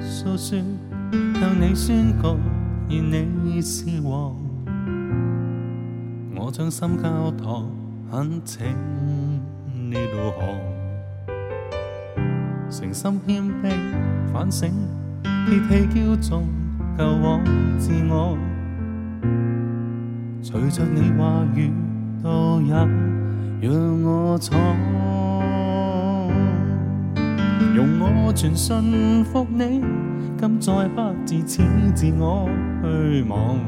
[0.00, 0.58] 诉说，
[1.34, 2.36] 向你宣告，
[2.88, 4.34] 愿你是王。
[6.34, 7.68] 我将心交托，
[8.10, 8.66] 恳请
[9.74, 10.48] 你导航。
[12.68, 13.72] 诚心谦卑，
[14.32, 14.70] 反省，
[15.44, 16.46] 撇弃骄纵，
[16.98, 17.40] 旧往
[17.78, 18.36] 自我。
[20.42, 21.70] 随着你话语
[22.22, 22.68] 导引，
[23.60, 24.60] 让我闯。
[27.76, 29.82] 用我全信服你，
[30.38, 31.62] 今再不自此
[31.94, 32.48] 自我
[32.82, 33.58] 虚妄，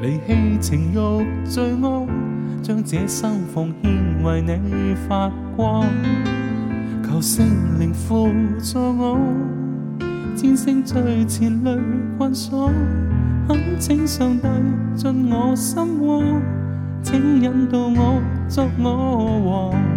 [0.00, 2.06] 离弃情欲罪恶，
[2.62, 5.84] 将这生奉献为你发光。
[7.04, 7.46] 求圣
[7.78, 8.30] 灵辅
[8.62, 9.18] 助我，
[10.34, 11.76] 战胜最前累
[12.16, 12.70] 困锁。
[13.46, 14.48] 恳请上帝
[14.94, 16.22] 进我心窝，
[17.02, 19.95] 请引导我作我王。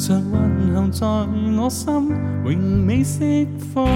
[0.00, 2.08] 常运行在我心，
[2.46, 3.86] 永未释放。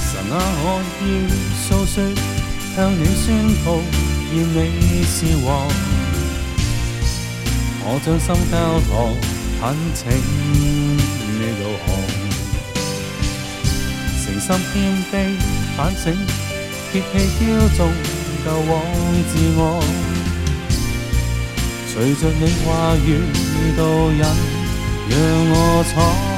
[0.00, 0.66] 神啊，我
[1.06, 1.08] 要
[1.54, 2.02] 诉说，
[2.74, 3.24] 向你宣
[3.64, 3.78] 告，
[4.34, 6.01] 愿你是王。
[7.84, 8.54] 我将心交
[8.86, 8.90] 托，
[9.60, 10.00] 恳请
[11.38, 11.86] 你导航。
[14.22, 14.74] 诚心谦
[15.10, 15.12] 卑，
[15.76, 16.14] 反省，
[16.92, 17.04] 撇弃
[17.40, 17.44] 骄
[17.76, 17.80] 纵，
[18.44, 18.72] 旧往
[19.28, 19.60] 自我。
[21.88, 23.06] 随着你话语
[23.76, 23.80] 导
[24.12, 24.22] 引，
[25.10, 25.18] 让
[25.50, 25.54] 我
[25.92, 26.31] 闯。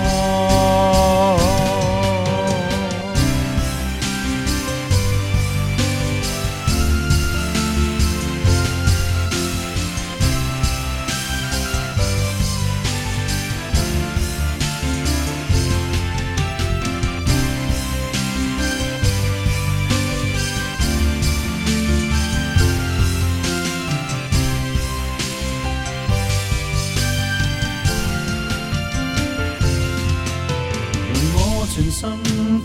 [31.66, 32.08] 全信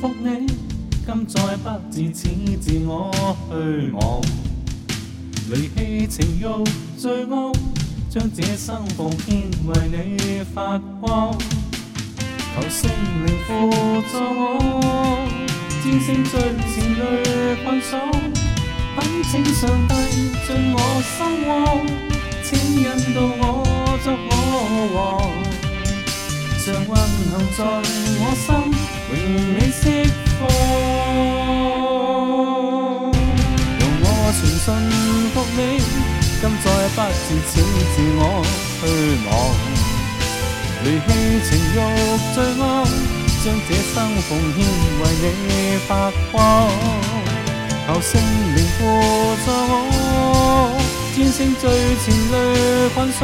[0.02, 0.46] 服你，
[1.06, 2.30] 今再不自此
[2.60, 3.12] 自我
[3.50, 4.22] 虚妄，
[5.50, 6.44] 离弃情欲
[6.98, 7.54] 罪恶，
[8.10, 11.36] 将这生奉献为你发光。
[12.56, 12.92] 求圣
[13.26, 13.50] 灵辅
[14.12, 15.28] 助我，
[15.84, 16.34] 战胜最
[16.68, 17.98] 前累困锁。
[18.96, 18.98] 恳
[19.32, 19.94] 请上帝
[20.46, 21.18] 进我心
[21.48, 21.50] 窝，
[22.44, 22.84] 请引
[23.16, 23.44] 导我
[24.04, 24.32] 作我
[24.94, 24.98] 王，
[26.60, 27.60] 常运行在
[28.20, 28.79] 我心。
[29.12, 29.18] 永
[29.56, 29.82] 你释
[30.40, 30.42] 放，
[33.80, 34.06] 用我
[34.38, 34.66] 全信
[35.34, 35.60] 服你，
[36.40, 36.66] 今再
[36.96, 37.52] 不自此
[37.96, 38.22] 自我
[38.80, 38.82] 虚
[39.26, 39.30] 妄，
[40.84, 41.08] 离弃
[41.50, 41.76] 情欲
[42.36, 42.62] 罪恶，
[43.44, 43.96] 将这生
[44.28, 44.58] 奉献
[45.00, 45.02] 为
[45.48, 45.50] 你
[45.88, 45.90] 发
[46.32, 46.38] 光，
[47.88, 48.12] 求圣
[48.56, 48.80] 灵辅
[49.44, 50.78] 助我，
[51.16, 51.64] 战胜最
[52.06, 52.34] 前累
[52.94, 53.20] 困锁，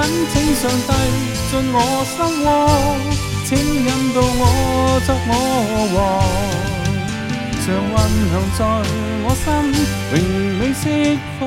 [0.00, 0.90] 恳请上帝
[1.50, 1.76] 进我
[2.08, 2.48] 心窝。
[3.44, 4.42] 请引导我
[5.04, 5.30] 作我
[5.94, 5.98] 王，
[7.60, 7.66] 常
[8.08, 8.60] 运行在
[9.24, 9.44] 我心，
[10.14, 10.16] 永
[10.58, 10.82] 未释
[11.38, 11.40] 放。